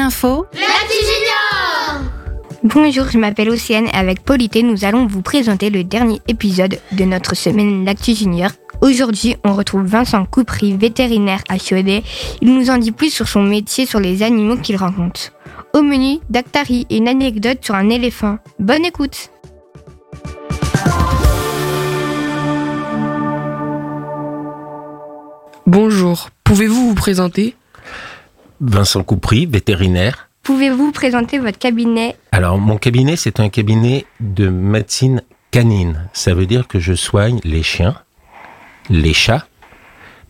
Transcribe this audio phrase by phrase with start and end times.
[0.00, 2.10] info, L'actu Junior
[2.62, 7.04] Bonjour, je m'appelle Océane et avec Polité, nous allons vous présenter le dernier épisode de
[7.04, 8.50] notre semaine L'Actu Junior.
[8.80, 12.02] Aujourd'hui, on retrouve Vincent Coupry, vétérinaire à Cholet.
[12.40, 15.32] Il nous en dit plus sur son métier, sur les animaux qu'il rencontre.
[15.74, 18.38] Au menu, Dactari et une anecdote sur un éléphant.
[18.58, 19.30] Bonne écoute
[25.66, 27.54] Bonjour, pouvez-vous vous présenter?
[28.60, 30.28] Vincent Coupry, vétérinaire.
[30.42, 32.16] Pouvez-vous vous présenter votre cabinet?
[32.32, 36.08] Alors, mon cabinet, c'est un cabinet de médecine canine.
[36.12, 37.96] Ça veut dire que je soigne les chiens,
[38.88, 39.46] les chats,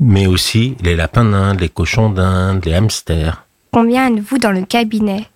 [0.00, 3.44] mais aussi les lapins d'Inde, les cochons d'Inde, les hamsters.
[3.72, 5.26] Combien êtes-vous dans le cabinet?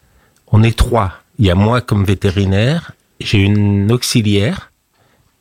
[0.49, 1.15] On est trois.
[1.39, 4.73] Il y a moi comme vétérinaire, j'ai une auxiliaire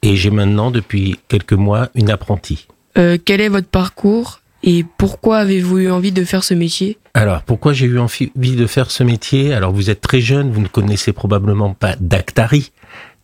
[0.02, 2.68] et j'ai maintenant, depuis quelques mois, une apprentie.
[2.98, 4.40] Euh, Quel est votre parcours?
[4.63, 6.98] Et pourquoi avez-vous eu envie de faire ce métier?
[7.13, 9.54] Alors, pourquoi j'ai eu envie de faire ce métier?
[9.54, 12.72] Alors, vous êtes très jeune, vous ne connaissez probablement pas Dactari.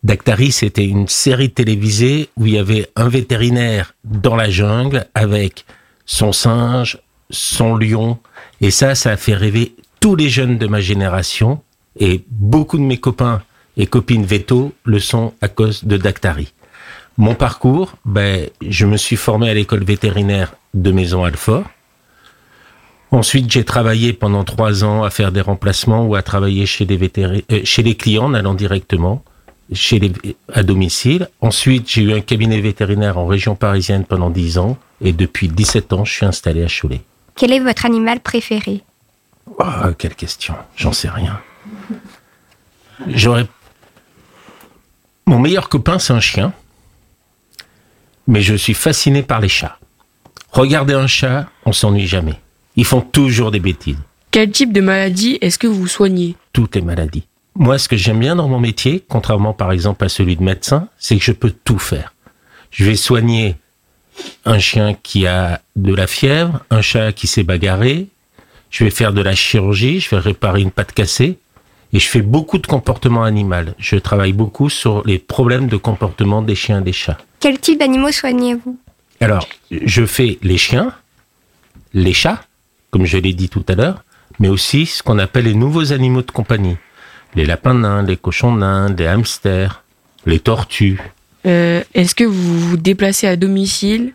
[0.03, 5.65] Dactari, c'était une série télévisée où il y avait un vétérinaire dans la jungle avec
[6.05, 6.99] son singe,
[7.31, 8.19] son lion.
[8.61, 11.61] Et ça, ça a fait rêver tous les jeunes de ma génération.
[11.99, 13.41] Et beaucoup de mes copains
[13.77, 16.53] et copines veto le sont à cause de Dactari.
[17.17, 21.63] Mon parcours, ben, je me suis formé à l'école vétérinaire de Maison Alfort.
[23.11, 26.99] Ensuite, j'ai travaillé pendant trois ans à faire des remplacements ou à travailler chez les,
[27.17, 29.23] euh, chez les clients en allant directement
[29.73, 30.11] chez les,
[30.53, 31.29] à domicile.
[31.41, 34.77] Ensuite, j'ai eu un cabinet vétérinaire en région parisienne pendant dix ans.
[35.01, 37.01] Et depuis 17 ans, je suis installé à Cholet.
[37.35, 38.83] Quel est votre animal préféré?
[39.57, 39.63] Oh,
[39.97, 40.55] quelle question.
[40.75, 41.39] J'en sais rien.
[43.07, 43.47] J'aurais.
[45.25, 46.53] Mon meilleur copain, c'est un chien.
[48.27, 49.77] Mais je suis fasciné par les chats.
[50.55, 52.39] Regardez un chat, on s'ennuie jamais.
[52.77, 53.97] Ils font toujours des bêtises.
[54.31, 57.27] Quel type de maladie est-ce que vous soignez Toutes les maladies.
[57.55, 60.87] Moi, ce que j'aime bien dans mon métier, contrairement par exemple à celui de médecin,
[60.97, 62.13] c'est que je peux tout faire.
[62.71, 63.57] Je vais soigner
[64.45, 68.07] un chien qui a de la fièvre, un chat qui s'est bagarré,
[68.69, 71.37] je vais faire de la chirurgie, je vais réparer une patte cassée,
[71.91, 73.75] et je fais beaucoup de comportement animal.
[73.77, 77.17] Je travaille beaucoup sur les problèmes de comportement des chiens et des chats.
[77.41, 78.77] Quel type d'animaux soignez-vous?
[79.21, 80.93] Alors, je fais les chiens,
[81.93, 82.43] les chats,
[82.91, 84.03] comme je l'ai dit tout à l'heure,
[84.39, 86.77] mais aussi ce qu'on appelle les nouveaux animaux de compagnie.
[87.35, 89.83] Les lapins d'Inde, les cochons d'Inde, les hamsters,
[90.25, 90.99] les tortues.
[91.45, 94.13] Euh, Est-ce que vous vous déplacez à domicile?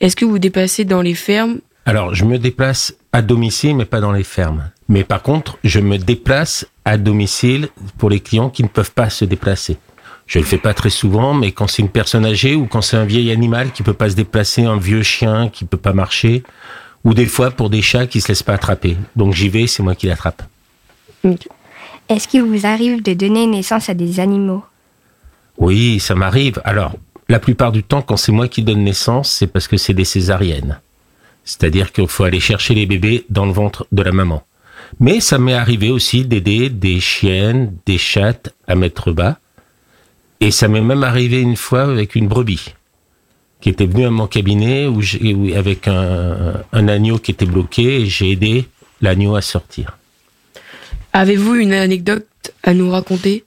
[0.00, 1.58] Est-ce que vous vous déplacez dans les fermes?
[1.86, 4.70] Alors, je me déplace à domicile, mais pas dans les fermes.
[4.88, 9.10] Mais par contre, je me déplace à domicile pour les clients qui ne peuvent pas
[9.10, 9.78] se déplacer.
[10.28, 12.98] Je le fais pas très souvent, mais quand c'est une personne âgée ou quand c'est
[12.98, 16.42] un vieil animal qui peut pas se déplacer, un vieux chien qui peut pas marcher,
[17.02, 18.96] ou des fois pour des chats qui se laissent pas attraper.
[19.16, 20.42] Donc j'y vais, c'est moi qui l'attrape.
[22.10, 24.62] Est-ce qu'il vous arrive de donner naissance à des animaux?
[25.56, 26.60] Oui, ça m'arrive.
[26.64, 26.92] Alors,
[27.28, 30.04] la plupart du temps, quand c'est moi qui donne naissance, c'est parce que c'est des
[30.04, 30.78] césariennes.
[31.44, 34.42] C'est-à-dire qu'il faut aller chercher les bébés dans le ventre de la maman.
[35.00, 39.38] Mais ça m'est arrivé aussi d'aider des chiennes, des chattes à mettre bas.
[40.40, 42.74] Et ça m'est même arrivé une fois avec une brebis
[43.60, 47.44] qui était venue à mon cabinet où j'ai- où- avec un, un agneau qui était
[47.46, 48.68] bloqué et j'ai aidé
[49.00, 49.98] l'agneau à sortir.
[51.12, 52.26] Avez-vous une anecdote
[52.62, 53.44] à nous raconter?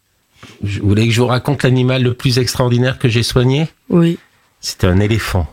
[0.63, 3.69] Je voulais que je vous raconte l'animal le plus extraordinaire que j'ai soigné?
[3.89, 4.17] Oui.
[4.59, 5.47] C'était un éléphant.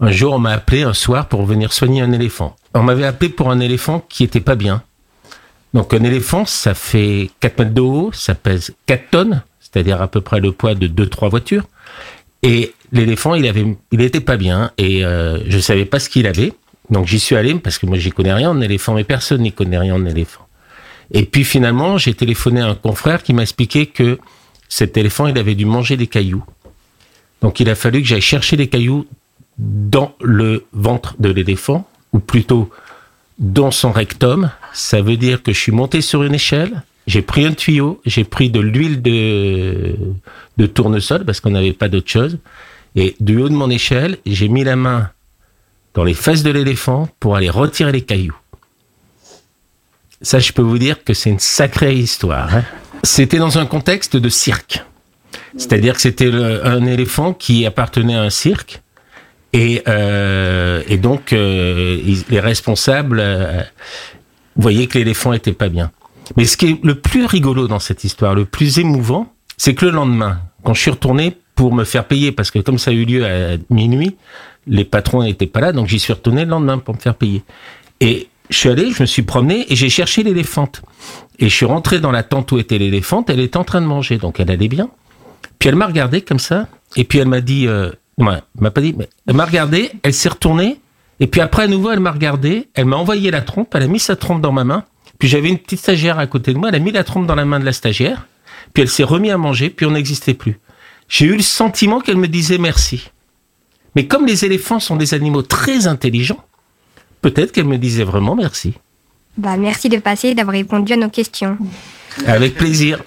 [0.00, 2.56] Un jour, on m'a appelé un soir pour venir soigner un éléphant.
[2.74, 4.82] On m'avait appelé pour un éléphant qui était pas bien.
[5.74, 9.42] Donc un éléphant, ça fait 4 mètres de haut, ça pèse 4 tonnes,
[9.74, 11.64] c'est-à-dire à peu près le poids de 2-3 voitures.
[12.44, 16.28] Et l'éléphant, il avait, il était pas bien et euh, je savais pas ce qu'il
[16.28, 16.52] avait.
[16.90, 19.50] Donc j'y suis allé parce que moi j'y connais rien en éléphant, mais personne n'y
[19.50, 20.46] connaît rien en éléphant.
[21.10, 24.18] Et puis finalement, j'ai téléphoné à un confrère qui m'a expliqué que
[24.68, 26.44] cet éléphant, il avait dû manger des cailloux.
[27.42, 29.06] Donc il a fallu que j'aille chercher les cailloux
[29.58, 32.70] dans le ventre de l'éléphant, ou plutôt
[33.38, 34.50] dans son rectum.
[34.72, 38.24] Ça veut dire que je suis monté sur une échelle, j'ai pris un tuyau, j'ai
[38.24, 42.38] pris de l'huile de, tournesol, parce qu'on n'avait pas d'autre chose,
[42.96, 45.10] et du haut de mon échelle, j'ai mis la main
[45.94, 48.36] dans les fesses de l'éléphant pour aller retirer les cailloux.
[50.22, 52.54] Ça, je peux vous dire que c'est une sacrée histoire.
[52.54, 52.64] hein.
[53.02, 54.82] C'était dans un contexte de cirque.
[55.56, 58.80] C'est-à-dire que c'était un éléphant qui appartenait à un cirque.
[59.52, 63.62] Et, euh, donc, euh, les responsables euh,
[64.56, 65.92] voyaient que l'éléphant était pas bien.
[66.36, 69.86] Mais ce qui est le plus rigolo dans cette histoire, le plus émouvant, c'est que
[69.86, 72.94] le lendemain, quand je suis retourné pour me faire payer, parce que comme ça a
[72.94, 74.16] eu lieu à minuit,
[74.66, 77.42] les patrons n'étaient pas là, donc j'y suis retourné le lendemain pour me faire payer.
[78.00, 80.82] Et je suis allé, je me suis promené et j'ai cherché l'éléphante.
[81.38, 83.86] Et je suis rentré dans la tente où était l'éléphante, elle était en train de
[83.86, 84.88] manger, donc elle allait bien.
[85.58, 88.70] Puis elle m'a regardé comme ça, et puis elle m'a dit, euh, non, elle m'a
[88.70, 90.80] pas dit, mais elle m'a regardé, elle s'est retournée,
[91.20, 93.86] et puis après à nouveau elle m'a regardé, elle m'a envoyé la trompe, elle a
[93.86, 94.84] mis sa trompe dans ma main,
[95.18, 97.34] puis j'avais une petite stagiaire à côté de moi, elle a mis la trompe dans
[97.34, 98.26] la main de la stagiaire,
[98.72, 100.58] puis elle s'est remis à manger, puis on n'existait plus.
[101.08, 103.10] J'ai eu le sentiment qu'elle me disait merci.
[103.94, 106.42] Mais comme les éléphants sont des animaux très intelligents,
[107.20, 108.74] peut-être qu'elle me disait vraiment merci.
[109.36, 111.58] Bah, merci de passer et d'avoir répondu à nos questions.
[112.26, 113.00] Avec plaisir.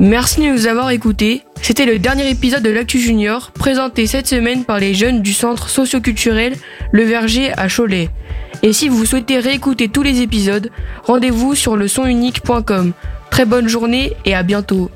[0.00, 1.42] Merci de nous avoir écoutés.
[1.60, 5.68] C'était le dernier épisode de l'Actu Junior, présenté cette semaine par les jeunes du centre
[5.68, 6.54] socioculturel
[6.92, 8.10] Le Verger à Cholet.
[8.62, 10.70] Et si vous souhaitez réécouter tous les épisodes,
[11.04, 12.92] rendez-vous sur le sonunique.com.
[13.30, 14.90] Très bonne journée et à bientôt.